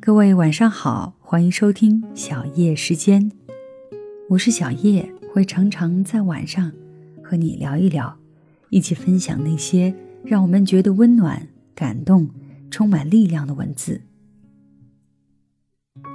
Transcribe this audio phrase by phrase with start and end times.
[0.00, 3.30] 各位晚上好，欢迎收听小叶时间，
[4.30, 6.72] 我是小叶，会常常在晚上
[7.22, 8.16] 和你聊一聊，
[8.70, 9.94] 一起分享那些
[10.24, 12.30] 让我们觉得温暖、感动、
[12.70, 14.00] 充满力量的文字。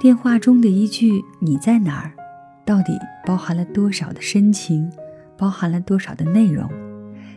[0.00, 2.16] 电话中的一句“你在哪儿”，
[2.66, 4.90] 到底包含了多少的深情，
[5.36, 6.70] 包含了多少的内容？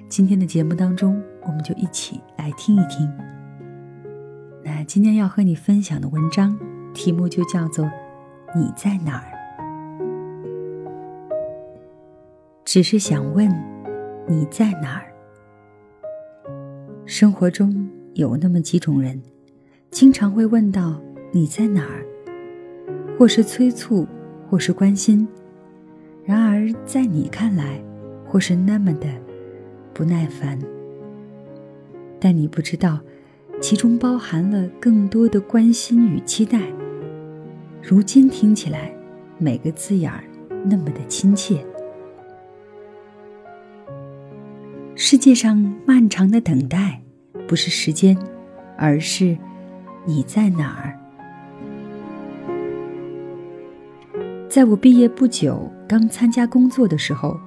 [0.07, 3.11] 今天的节目当中，我们就一起来听一听。
[4.63, 6.57] 那今天要和你分享的文章
[6.93, 7.85] 题目就叫做
[8.55, 9.25] “你在哪儿”。
[12.63, 13.49] 只是想问，
[14.27, 15.11] 你在哪儿？
[17.05, 19.21] 生活中有那么几种人，
[19.91, 21.01] 经常会问到
[21.33, 22.05] “你在哪儿”，
[23.19, 24.07] 或是催促，
[24.49, 25.27] 或是关心。
[26.25, 27.81] 然而在你看来，
[28.25, 29.07] 或是那么的
[29.93, 30.59] 不耐烦。
[32.19, 32.99] 但你不知道。
[33.59, 36.61] 其中包含了更多的关心与期待。
[37.81, 38.93] 如今听起来，
[39.39, 40.23] 每个字眼儿
[40.63, 41.65] 那么的亲切。
[44.93, 45.57] 世界上
[45.87, 47.01] 漫长的等待，
[47.47, 48.15] 不是时间，
[48.77, 49.35] 而是
[50.05, 50.93] 你在哪儿。
[54.57, 57.39] 在我毕业不久，刚参加工作的时候，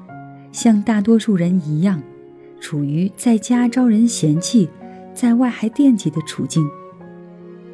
[0.53, 2.01] 像大多数人一样，
[2.61, 4.71] 处于在家招人嫌弃。
[5.13, 6.65] 在外还惦记的处境，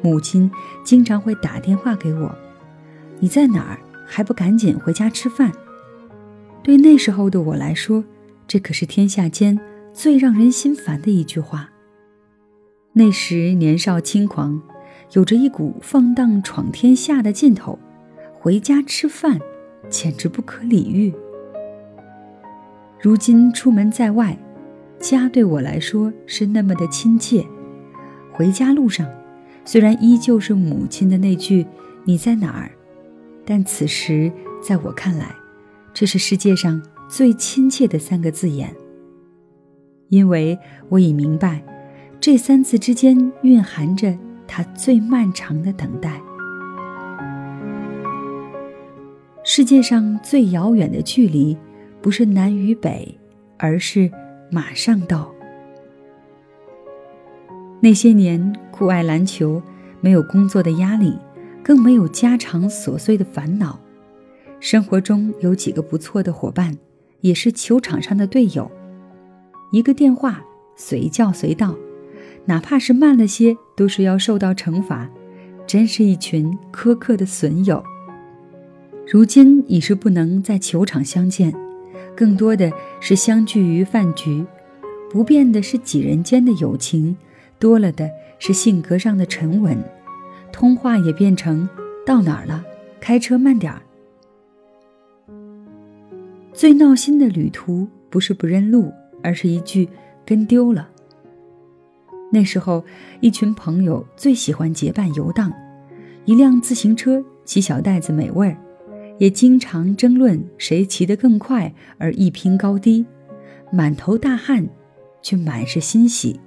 [0.01, 0.49] 母亲
[0.83, 2.35] 经常会打电话给我
[3.21, 3.79] ：“你在哪儿？
[4.07, 5.51] 还不赶紧回家吃饭？”
[6.63, 8.03] 对那时候的我来说，
[8.47, 9.59] 这可是天下间
[9.93, 11.69] 最让人心烦的一句话。
[12.93, 14.59] 那时年少轻狂，
[15.13, 17.77] 有着一股放荡闯天下的劲头，
[18.47, 19.37] 回家吃饭
[19.89, 21.13] 简直不可理喻。
[22.97, 24.37] 如今出门在外。
[25.01, 27.45] 家对我来说是那么的亲切，
[28.31, 29.05] 回家路上，
[29.65, 31.67] 虽然依旧是母亲的那句
[32.07, 32.71] “你在哪儿”，
[33.43, 34.31] 但此时
[34.63, 35.35] 在我看来，
[35.93, 38.73] 这是世界上最亲切的三个字眼。
[40.07, 40.57] 因为
[40.87, 41.61] 我已明白，
[42.21, 46.21] 这三字之间蕴含着他最漫长的等待。
[49.49, 51.57] 世界上最遥远的距离，
[52.01, 53.17] 不是南与北，
[53.57, 54.11] 而是。
[54.49, 55.33] 马上到。
[57.81, 59.61] 那些年酷爱篮球，
[60.01, 61.17] 没有工作的压力，
[61.63, 63.79] 更没有家常琐碎的烦恼。
[64.59, 66.77] 生活中有几个不错的伙伴，
[67.21, 68.69] 也是球场上的队友。
[69.71, 70.41] 一个电话，
[70.75, 71.75] 随叫随到，
[72.45, 75.09] 哪怕是慢了些，都是要受到惩罚。
[75.65, 77.81] 真是一群苛刻的损友。
[79.09, 81.53] 如今已是不能在球场相见。
[82.13, 82.69] 更多的
[82.99, 84.45] 是相聚于饭局，
[85.09, 87.15] 不变的是几人间的友情，
[87.57, 89.77] 多了的是性格上的沉稳。
[90.51, 91.69] 通话也变成
[92.05, 92.65] 到哪儿了？
[92.99, 93.81] 开车慢点儿。
[96.51, 98.91] 最闹心的旅途不是不认路，
[99.23, 99.87] 而是一句
[100.25, 100.89] 跟丢了。
[102.33, 102.83] 那时候，
[103.21, 105.53] 一群朋友最喜欢结伴游荡，
[106.25, 108.57] 一辆自行车骑小袋子美味儿。
[109.17, 113.05] 也经常争论谁骑得更快，而一拼高低，
[113.71, 114.67] 满头大汗，
[115.21, 116.39] 却满是欣喜。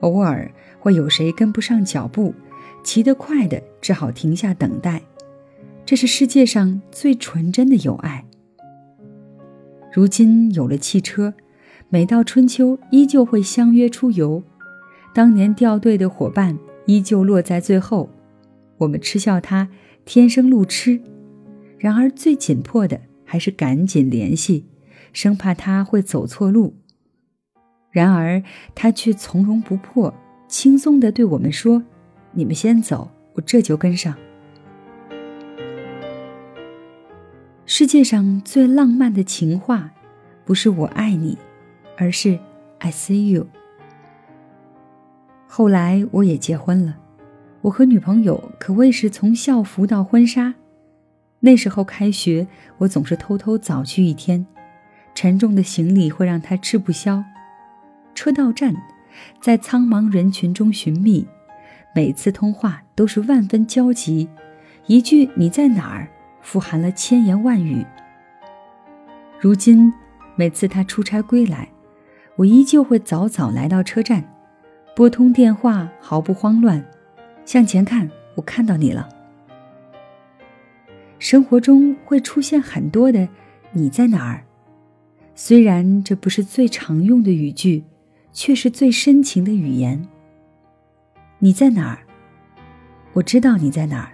[0.00, 0.50] 偶尔
[0.80, 2.34] 会有谁跟不上脚步，
[2.82, 5.00] 骑得快的只好停下等待。
[5.84, 8.24] 这是世界上最纯真的友爱。
[9.92, 11.34] 如今有了汽车，
[11.88, 14.42] 每到春秋依旧会相约出游，
[15.14, 18.08] 当年掉队的伙伴依旧落在最后，
[18.78, 19.68] 我们嗤笑他
[20.04, 21.00] 天生路痴。
[21.82, 24.66] 然而，最紧迫的还是赶紧联系，
[25.12, 26.76] 生怕他会走错路。
[27.90, 28.40] 然而，
[28.72, 30.14] 他却从容不迫，
[30.46, 31.82] 轻松地对我们说
[32.30, 34.14] ：“你们先走，我这就跟上。”
[37.66, 39.90] 世界上最浪漫的情话，
[40.44, 41.36] 不是“我爱你”，
[41.98, 42.38] 而是
[42.78, 43.48] “I see you”。
[45.48, 46.98] 后来，我也结婚了，
[47.62, 50.54] 我和女朋友可谓是从校服到婚纱。
[51.44, 52.46] 那时候开学，
[52.78, 54.46] 我总是偷偷早去一天，
[55.12, 57.24] 沉重的行李会让他吃不消。
[58.14, 58.72] 车到站，
[59.40, 61.26] 在苍茫人群中寻觅，
[61.96, 64.28] 每次通话都是万分焦急，
[64.86, 66.08] 一句“你在哪儿”
[66.40, 67.84] 富含了千言万语。
[69.40, 69.92] 如今，
[70.36, 71.68] 每次他出差归来，
[72.36, 74.22] 我依旧会早早来到车站，
[74.94, 76.84] 拨通电话，毫不慌乱，
[77.44, 79.08] 向前看，我看到你了。
[81.22, 83.28] 生活中会出现很多的
[83.70, 84.44] “你在哪儿”，
[85.36, 87.84] 虽然这不是最常用的语句，
[88.32, 90.04] 却是最深情的语言。
[91.38, 91.98] 你在哪儿？
[93.12, 94.10] 我知道你在哪儿。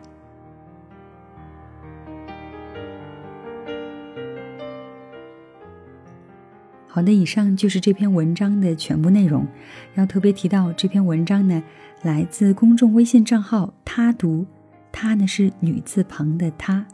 [6.88, 9.46] 好的，以上就是这篇文章的全部内容。
[9.94, 11.62] 要特别提到，这篇文章呢，
[12.02, 14.44] 来自公众微信账号“他读”，
[14.92, 16.86] 他呢是女字旁的他。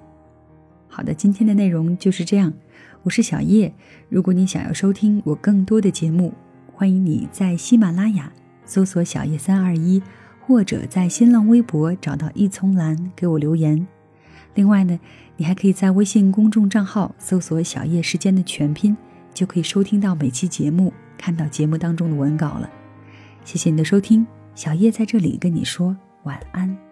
[0.94, 2.52] 好的，今天的内容就是这样。
[3.02, 3.74] 我是小叶。
[4.08, 6.32] 如果你想要收听我更多的节目，
[6.72, 8.32] 欢迎你在喜马拉雅
[8.64, 10.00] 搜索“小叶三二一”，
[10.46, 13.84] 或者在新浪微博找到一丛蓝给我留言。
[14.54, 14.96] 另外呢，
[15.36, 18.96] 你还可以在微信公众账号搜索“小叶时间”的全拼。
[19.34, 22.70] 就可以收听到每期节目，看到节目当中的文稿了。
[23.44, 24.24] 谢谢你的收听，
[24.54, 26.83] 小叶在这里跟你说晚安。